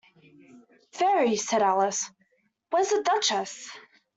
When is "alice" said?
1.61-2.09